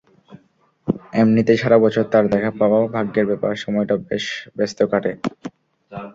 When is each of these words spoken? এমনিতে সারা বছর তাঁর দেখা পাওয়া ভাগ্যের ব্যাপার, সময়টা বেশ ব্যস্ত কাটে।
এমনিতে 1.13 1.53
সারা 1.57 1.77
বছর 1.77 2.03
তাঁর 2.11 2.25
দেখা 2.33 2.51
পাওয়া 2.59 2.79
ভাগ্যের 2.95 3.25
ব্যাপার, 3.29 3.53
সময়টা 3.63 3.95
বেশ 4.09 4.25
ব্যস্ত 4.57 4.79
কাটে। 4.91 5.11